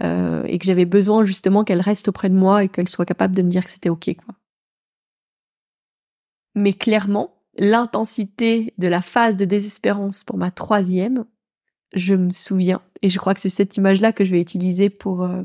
[0.00, 3.34] euh, et que j'avais besoin justement qu'elle reste auprès de moi et qu'elle soit capable
[3.34, 4.34] de me dire que c'était ok quoi.
[6.54, 11.24] Mais clairement, l'intensité de la phase de désespérance pour ma troisième,
[11.92, 15.22] je me souviens, et je crois que c'est cette image-là que je vais utiliser pour
[15.22, 15.42] euh,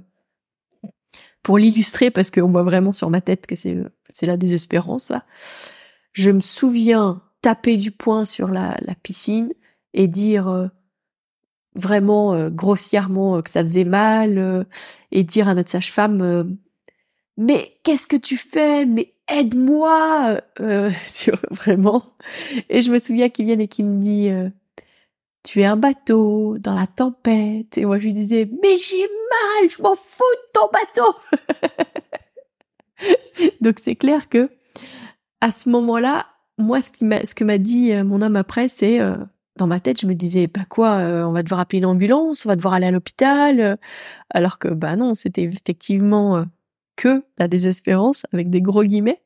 [1.43, 3.77] pour l'illustrer parce qu'on voit vraiment sur ma tête que c'est
[4.09, 5.25] c'est la désespérance là.
[6.13, 9.53] Je me souviens taper du poing sur la, la piscine
[9.93, 10.67] et dire euh,
[11.75, 14.65] vraiment euh, grossièrement que ça faisait mal
[15.11, 16.57] et dire à notre sage-femme
[17.37, 18.85] mais qu'est-ce que tu fais?
[18.85, 20.39] Mais aide-moi!
[21.51, 22.15] Vraiment.
[22.69, 24.29] Et je me souviens qu'il vienne et qu'il me dit
[25.45, 27.77] tu es un bateau dans la tempête.
[27.77, 31.15] Et moi, je lui disais, mais j'ai mal, je m'en fous de ton bateau.
[33.61, 34.49] Donc, c'est clair que,
[35.41, 36.25] à ce moment-là,
[36.57, 39.15] moi, ce, qui ce que m'a dit euh, mon homme après, c'est, euh,
[39.55, 42.45] dans ma tête, je me disais, bah quoi, euh, on va devoir appeler une ambulance,
[42.45, 43.77] on va devoir aller à l'hôpital.
[44.31, 46.43] alors que, bah non, c'était effectivement
[46.95, 49.21] que la désespérance, avec des gros guillemets.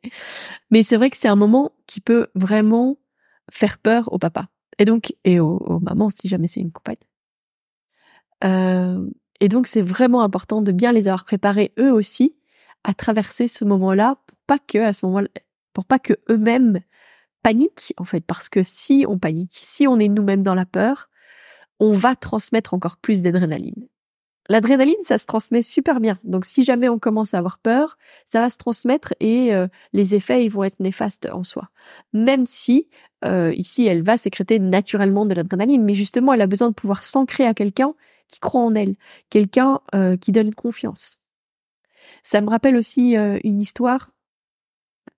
[0.69, 2.97] Mais c'est vrai que c'est un moment qui peut vraiment
[3.49, 4.49] faire peur au papa.
[4.79, 6.95] Et donc, et aux, mamans si jamais c'est une compagne.
[8.43, 9.07] Euh,
[9.41, 12.35] et donc, c'est vraiment important de bien les avoir préparés eux aussi
[12.83, 15.27] à traverser ce moment-là pour pas que à ce moment-là,
[15.73, 16.79] pour pas que eux-mêmes
[17.43, 21.09] paniquent en fait, parce que si on panique, si on est nous-mêmes dans la peur,
[21.79, 23.87] on va transmettre encore plus d'adrénaline.
[24.49, 26.19] L'adrénaline, ça se transmet super bien.
[26.23, 30.15] Donc si jamais on commence à avoir peur, ça va se transmettre et euh, les
[30.15, 31.69] effets ils vont être néfastes en soi.
[32.13, 32.87] Même si
[33.23, 37.03] euh, ici elle va sécréter naturellement de l'adrénaline, mais justement elle a besoin de pouvoir
[37.03, 37.93] s'ancrer à quelqu'un
[38.27, 38.95] qui croit en elle,
[39.29, 41.19] quelqu'un euh, qui donne confiance.
[42.23, 44.11] Ça me rappelle aussi une histoire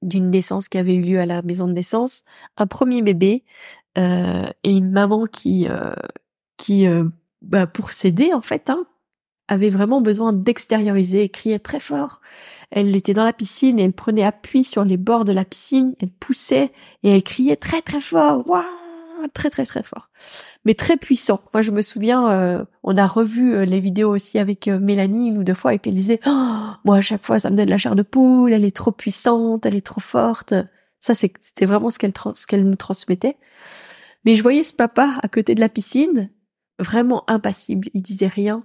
[0.01, 2.23] d'une naissance qui avait eu lieu à la maison de naissance,
[2.57, 3.43] un premier bébé
[3.95, 5.67] et une maman qui
[6.57, 6.85] qui
[7.41, 8.85] bah, pour s'aider en fait, hein,
[9.51, 12.21] avait vraiment besoin d'extérioriser et criait très fort.
[12.71, 15.93] Elle était dans la piscine et elle prenait appui sur les bords de la piscine,
[15.99, 16.71] elle poussait
[17.03, 18.45] et elle criait très très fort.
[19.33, 20.09] Très très très fort.
[20.63, 21.41] Mais très puissant.
[21.53, 25.27] Moi je me souviens, euh, on a revu euh, les vidéos aussi avec euh, Mélanie
[25.27, 27.57] une ou deux fois et puis elle disait oh, moi à chaque fois ça me
[27.57, 30.53] donne la chair de poule, elle est trop puissante, elle est trop forte.
[31.01, 33.37] Ça c'était vraiment ce qu'elle ce qu'elle nous transmettait.
[34.23, 36.29] Mais je voyais ce papa à côté de la piscine,
[36.79, 38.63] vraiment impassible, il disait rien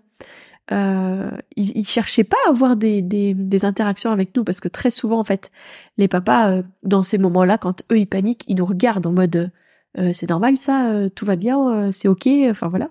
[0.73, 4.67] euh, il, il, cherchait pas à avoir des, des, des, interactions avec nous parce que
[4.67, 5.53] très souvent en fait
[5.97, 9.53] les papas euh, dans ces moments-là quand eux ils paniquent ils nous regardent en mode
[9.97, 12.91] euh, c'est normal ça euh, tout va bien c'est ok enfin voilà.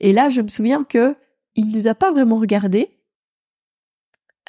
[0.00, 1.14] Et là je me souviens que
[1.56, 2.90] il nous a pas vraiment regardé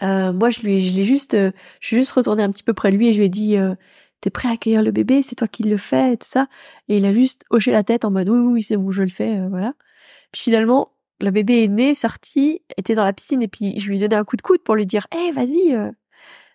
[0.01, 2.95] moi je lui je l'ai juste je suis juste retournée un petit peu près de
[2.95, 3.57] lui et je lui ai dit
[4.21, 6.47] t'es prêt à accueillir le bébé c'est toi qui le fais et tout ça.
[6.87, 9.09] Et il a juste hoché la tête en mode oui oui c'est bon je le
[9.09, 9.73] fais voilà.
[10.31, 13.97] Puis finalement le bébé est né, sorti, était dans la piscine et puis je lui
[13.97, 15.91] ai donné un coup de coude pour lui dire "Eh, vas-y, euh,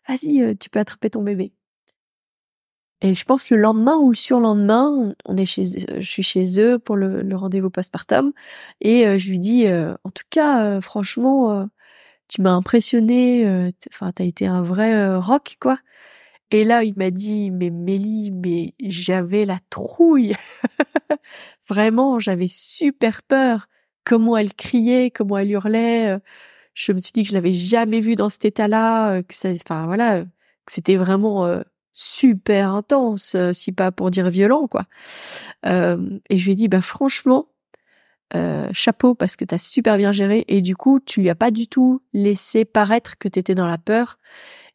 [0.09, 1.53] vas-y, euh, tu peux attraper ton bébé."
[3.03, 6.79] Et je pense le lendemain ou le surlendemain, on est chez, je suis chez eux
[6.79, 8.33] pour le, rendez-vous postpartum
[8.81, 11.69] et euh, je lui dis "En tout cas, franchement,
[12.29, 13.73] tu m'as impressionné.
[13.93, 15.79] Enfin, t'as été un vrai rock, quoi."
[16.53, 20.35] Et là, il m'a dit "Mais Mélie, mais j'avais la trouille."
[21.69, 23.67] Vraiment, j'avais super peur
[24.05, 26.13] comment elle criait, comment elle hurlait.
[26.13, 26.19] Euh,
[26.75, 29.87] je me suis dit que je l'avais jamais vue dans cet état-là, euh, que enfin
[29.87, 31.63] voilà, que c'était vraiment euh,
[31.93, 34.87] super intense, si pas pour dire violent quoi.
[35.65, 37.49] et je lui ai dit bah franchement,
[38.73, 41.69] chapeau parce que t'as super bien géré et du coup tu lui as pas du
[41.69, 44.19] tout laissé paraître que t'étais dans la peur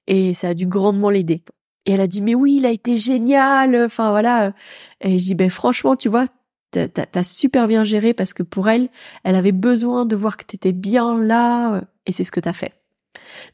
[0.08, 1.44] et ça a dû grandement l'aider.
[1.86, 4.54] Et elle a dit mais oui il a été génial, enfin voilà.
[5.02, 6.26] Et je dis ben franchement tu vois
[6.72, 8.90] t'as super bien géré parce que pour elle,
[9.24, 12.54] elle avait besoin de voir que t'étais bien là euh, et c'est ce que t'as
[12.54, 12.74] fait.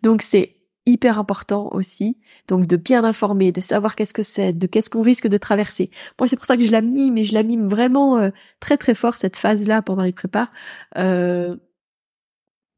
[0.02, 4.68] Donc c'est hyper important aussi, donc de bien informer, de savoir qu'est-ce que c'est, de
[4.68, 5.90] qu'est-ce qu'on risque de traverser.
[6.20, 8.78] Moi c'est pour ça que je la mime et je la mime vraiment euh, très
[8.78, 10.50] très fort cette phase-là pendant les prépas.
[10.98, 11.56] Euh,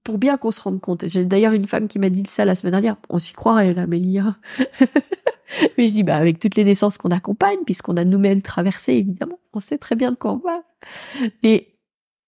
[0.07, 1.05] pour bien qu'on se rende compte.
[1.05, 2.95] J'ai d'ailleurs une femme qui m'a dit ça la semaine dernière.
[3.09, 4.37] On s'y croirait, là, Mélia.
[5.77, 9.39] Mais je dis, bah, avec toutes les naissances qu'on accompagne, puisqu'on a nous-mêmes traversé, évidemment,
[9.53, 10.63] on sait très bien de quoi on va.
[11.43, 11.77] Et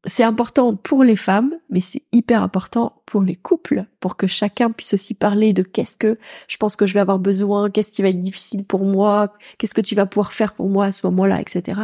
[0.05, 4.71] c'est important pour les femmes, mais c'est hyper important pour les couples, pour que chacun
[4.71, 8.01] puisse aussi parler de qu'est-ce que je pense que je vais avoir besoin, qu'est-ce qui
[8.01, 11.05] va être difficile pour moi, qu'est-ce que tu vas pouvoir faire pour moi à ce
[11.07, 11.81] moment-là, etc.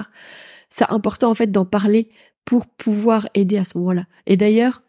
[0.70, 2.10] C'est important, en fait, d'en parler
[2.46, 4.06] pour pouvoir aider à ce moment-là.
[4.28, 4.82] Et d'ailleurs,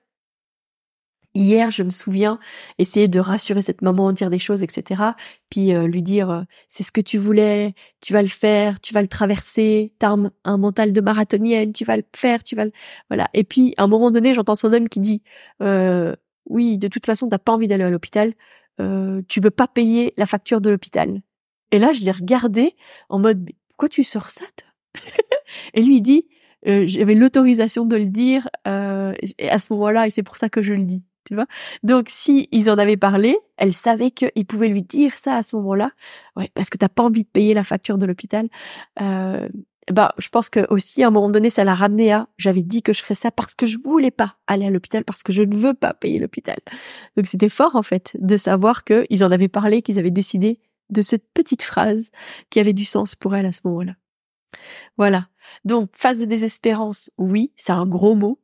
[1.36, 2.38] Hier, je me souviens
[2.78, 5.02] essayer de rassurer cette maman, dire des choses, etc.
[5.50, 8.94] Puis euh, lui dire euh, c'est ce que tu voulais, tu vas le faire, tu
[8.94, 12.64] vas le traverser, t'as un, un, mental de marathonienne, tu vas le faire, tu vas
[12.64, 12.72] le...
[13.10, 13.28] voilà.
[13.34, 15.22] Et puis à un moment donné, j'entends son homme qui dit
[15.62, 18.32] euh, oui, de toute façon, t'as pas envie d'aller à l'hôpital,
[18.80, 21.20] euh, tu veux pas payer la facture de l'hôpital.
[21.70, 22.76] Et là, je l'ai regardé
[23.10, 25.02] en mode mais pourquoi tu sors ça toi?
[25.74, 26.28] Et lui il dit
[26.64, 29.12] j'avais l'autorisation de le dire à
[29.58, 31.04] ce moment-là et c'est pour ça que je le dis
[31.82, 35.56] Donc si ils en avaient parlé, elle savait qu'ils pouvaient lui dire ça à ce
[35.56, 35.90] moment-là,
[36.54, 38.48] parce que t'as pas envie de payer la facture de l'hôpital.
[39.00, 39.48] Euh,
[39.92, 42.28] bah, je pense que aussi à un moment donné, ça l'a ramené à.
[42.38, 45.22] J'avais dit que je ferais ça parce que je voulais pas aller à l'hôpital, parce
[45.22, 46.58] que je ne veux pas payer l'hôpital.
[47.16, 50.60] Donc c'était fort en fait de savoir qu'ils en avaient parlé, qu'ils avaient décidé
[50.90, 52.10] de cette petite phrase
[52.50, 53.92] qui avait du sens pour elle à ce moment-là.
[54.96, 55.28] Voilà.
[55.64, 58.40] Donc phase de désespérance, oui, c'est un gros mot.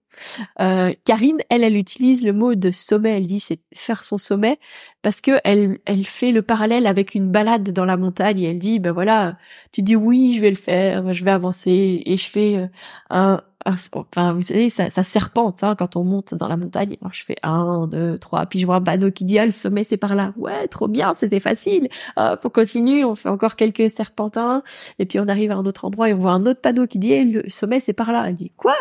[0.61, 3.17] Euh, Karine, elle, elle utilise le mot de sommet.
[3.17, 4.59] Elle dit c'est faire son sommet
[5.03, 8.43] parce que elle, elle fait le parallèle avec une balade dans la montagne.
[8.43, 9.39] Elle dit ben voilà,
[9.73, 12.67] tu dis oui, je vais le faire, je vais avancer et je fais euh,
[13.11, 16.97] un, enfin vous savez ça, ça serpente hein, quand on monte dans la montagne.
[17.01, 19.51] Alors je fais un deux trois puis je vois un panneau qui dit ah le
[19.51, 20.33] sommet c'est par là.
[20.37, 21.89] Ouais trop bien c'était facile.
[22.17, 24.63] Hop on continue on fait encore quelques serpentins
[24.99, 26.99] et puis on arrive à un autre endroit et on voit un autre panneau qui
[26.99, 28.25] dit eh, le sommet c'est par là.
[28.27, 28.75] Elle dit quoi?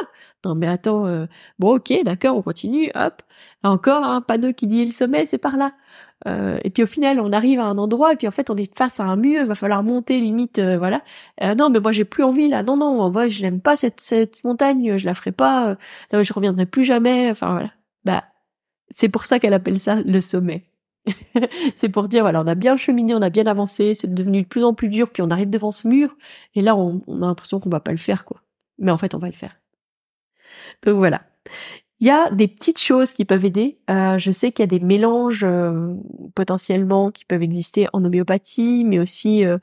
[0.46, 1.26] Non mais attends euh,
[1.60, 3.22] bon ok d'accord on continue hop.
[3.64, 5.74] Encore un panneau qui dit le sommet c'est par là
[6.28, 8.58] euh, et puis au final, on arrive à un endroit et puis en fait, on
[8.58, 9.42] est face à un mur.
[9.42, 11.02] Il va falloir monter limite, euh, voilà.
[11.42, 12.64] Euh, non, mais moi j'ai plus envie là.
[12.64, 14.98] Non, non, moi je l'aime pas cette cette montagne.
[14.98, 15.78] Je la ferai pas.
[16.14, 17.30] Euh, je reviendrai plus jamais.
[17.32, 17.72] Enfin voilà.
[18.06, 18.24] Bah,
[18.90, 20.66] c'est pour ça qu'elle appelle ça le sommet.
[21.76, 23.94] c'est pour dire voilà, on a bien cheminé, on a bien avancé.
[23.94, 25.10] C'est devenu de plus en plus dur.
[25.10, 26.16] Puis on arrive devant ce mur
[26.56, 28.42] et là, on, on a l'impression qu'on va pas le faire quoi.
[28.78, 29.58] Mais en fait, on va le faire.
[30.84, 31.22] Donc voilà.
[32.02, 33.78] Il y a des petites choses qui peuvent aider.
[33.92, 35.94] Euh, je sais qu'il y a des mélanges euh,
[36.34, 39.60] potentiellement qui peuvent exister en homéopathie, mais aussi euh,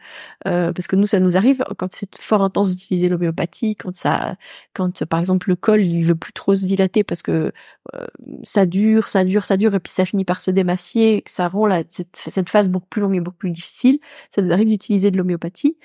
[0.47, 4.37] euh parce que nous ça nous arrive quand c'est fort intense d'utiliser l'homéopathie, quand ça,
[4.73, 7.53] quand par exemple le col il veut plus trop se dilater parce que
[7.95, 8.07] euh,
[8.45, 11.67] ça dure, ça dure, ça dure et puis ça finit par se démacier, ça rend
[11.67, 13.99] la, cette, cette, phase beaucoup plus longue et beaucoup plus difficile.
[14.31, 15.77] Ça nous arrive d'utiliser de l'homéopathie.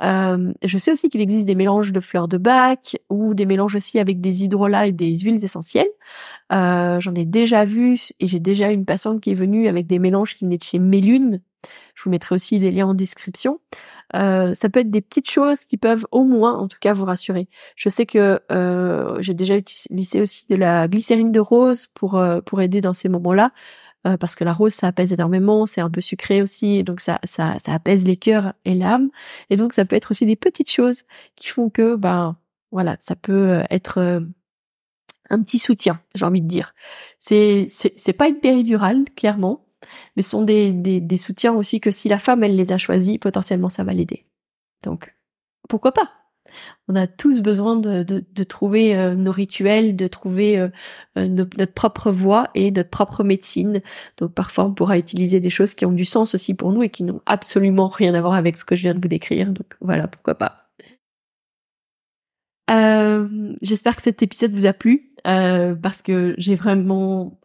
[0.00, 3.98] je sais aussi qu'il existe des mélanges de fleurs de bac ou des mélanges aussi
[3.98, 5.88] avec des hydrolats et des huiles essentielles.
[6.52, 9.98] Euh, J'en ai déjà vu et j'ai déjà une patiente qui est venue avec des
[9.98, 11.40] mélanges qui venaient de chez Mélune.
[11.94, 13.60] Je vous mettrai aussi des liens en description.
[14.14, 17.04] Euh, ça peut être des petites choses qui peuvent au moins, en tout cas, vous
[17.04, 17.48] rassurer.
[17.76, 22.60] Je sais que euh, j'ai déjà utilisé aussi de la glycérine de rose pour pour
[22.62, 23.52] aider dans ces moments-là.
[24.20, 27.58] Parce que la rose ça apaise énormément, c'est un peu sucré aussi, donc ça, ça,
[27.58, 29.10] ça apaise les cœurs et l'âme,
[29.50, 31.02] et donc ça peut être aussi des petites choses
[31.36, 32.36] qui font que ben
[32.72, 34.22] voilà, ça peut être
[35.30, 36.74] un petit soutien, j'ai envie de dire.
[37.18, 39.66] C'est c'est pas une péridurale clairement,
[40.16, 42.78] mais ce sont des, des, des soutiens aussi que si la femme elle les a
[42.78, 44.26] choisis, potentiellement ça va l'aider.
[44.82, 45.14] Donc
[45.68, 46.10] pourquoi pas?
[46.88, 50.68] On a tous besoin de, de, de trouver euh, nos rituels, de trouver euh,
[51.18, 53.82] euh, notre propre voie et notre propre médecine.
[54.16, 56.88] Donc parfois on pourra utiliser des choses qui ont du sens aussi pour nous et
[56.88, 59.52] qui n'ont absolument rien à voir avec ce que je viens de vous décrire.
[59.52, 60.64] Donc voilà, pourquoi pas.
[63.60, 65.07] J'espère que cet épisode vous a plu.
[65.26, 67.38] Euh, parce que j'ai vraiment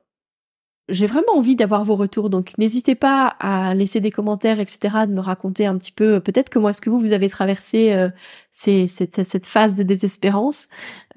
[0.90, 5.14] j'ai vraiment envie d'avoir vos retours, donc n'hésitez pas à laisser des commentaires, etc., de
[5.14, 8.10] me raconter un petit peu, peut-être comment est-ce que vous, vous avez traversé euh,
[8.52, 10.68] cette, phase de désespérance,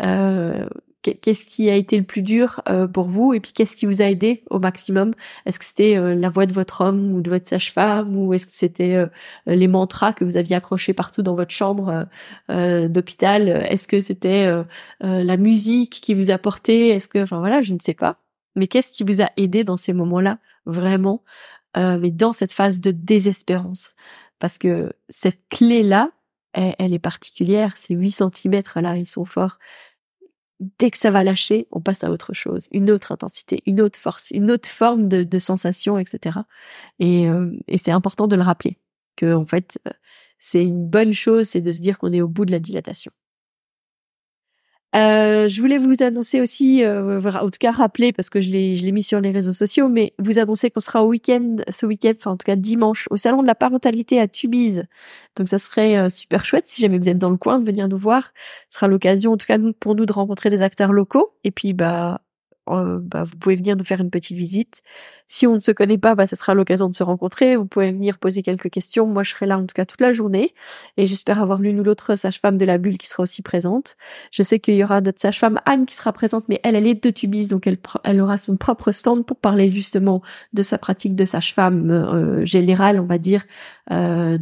[0.03, 0.69] euh,
[1.15, 4.03] qu'est-ce qui a été le plus dur euh, pour vous, et puis qu'est-ce qui vous
[4.03, 5.13] a aidé au maximum?
[5.47, 8.47] Est-ce que c'était euh, la voix de votre homme ou de votre sage-femme, ou est-ce
[8.47, 9.07] que c'était
[9.47, 12.07] les mantras que vous aviez accrochés partout dans votre chambre
[12.49, 13.49] d'hôpital?
[13.49, 14.49] Est-ce que c'était
[15.01, 16.89] la musique qui vous a porté?
[16.89, 18.19] Est-ce que, enfin voilà, je ne sais pas.
[18.57, 21.23] Mais qu'est-ce qui vous a aidé dans ces moments-là, vraiment,
[21.77, 23.95] euh, mais dans cette phase de désespérance?
[24.41, 26.11] Parce que cette clé-là,
[26.53, 29.59] elle, est particulière, ces 8 cm là, ils sont forts.
[30.79, 33.99] Dès que ça va lâcher, on passe à autre chose, une autre intensité, une autre
[33.99, 36.41] force, une autre forme de, de sensation, etc.
[36.99, 38.79] Et, euh, et c'est important de le rappeler,
[39.17, 39.91] que en fait, euh,
[40.39, 43.13] c'est une bonne chose, c'est de se dire qu'on est au bout de la dilatation.
[44.95, 48.77] Euh, je voulais vous annoncer aussi, euh, en tout cas rappeler parce que je l'ai,
[48.77, 51.85] je l'ai mis sur les réseaux sociaux, mais vous annoncer qu'on sera au week-end, ce
[51.85, 54.85] week-end, enfin en tout cas dimanche, au salon de la parentalité à Tubize.
[55.37, 57.99] Donc ça serait euh, super chouette si jamais vous êtes dans le coin venir nous
[57.99, 58.33] voir.
[58.69, 61.73] Ce sera l'occasion, en tout cas pour nous, de rencontrer des acteurs locaux et puis
[61.75, 62.21] bah
[62.69, 64.83] euh, bah, vous pouvez venir nous faire une petite visite.
[65.27, 67.57] Si on ne se connaît pas, bah, ça sera l'occasion de se rencontrer.
[67.57, 69.07] Vous pouvez venir poser quelques questions.
[69.07, 70.55] Moi, je serai là en tout cas toute la journée
[70.97, 73.97] et j'espère avoir l'une ou l'autre sage-femme de la bulle qui sera aussi présente.
[74.31, 77.03] Je sais qu'il y aura notre sage-femme Anne qui sera présente, mais elle, elle est
[77.03, 81.15] de Tubis, donc elle, elle aura son propre stand pour parler justement de sa pratique
[81.15, 83.45] de sage-femme euh, générale, on va dire.
[83.91, 84.39] Euh,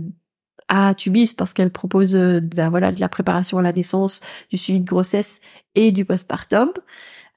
[0.69, 4.21] à Tubis parce qu'elle propose euh, ben voilà de la préparation à la naissance,
[4.51, 5.41] du suivi de grossesse
[5.75, 6.71] et du postpartum.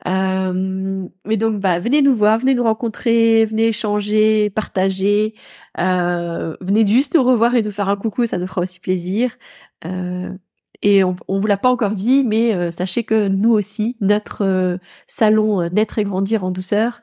[0.07, 5.33] Euh, mais donc, bah, venez nous voir, venez nous rencontrer, venez échanger, partager,
[5.79, 9.35] euh, venez juste nous revoir et nous faire un coucou, ça nous fera aussi plaisir.
[9.85, 10.29] Euh,
[10.81, 14.43] et on, on vous l'a pas encore dit, mais euh, sachez que nous aussi, notre
[14.45, 14.77] euh,
[15.07, 17.01] salon Naître et grandir en douceur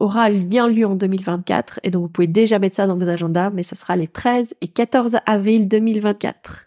[0.00, 3.50] aura bien lieu en 2024, et donc vous pouvez déjà mettre ça dans vos agendas,
[3.50, 6.66] mais ça sera les 13 et 14 avril 2024.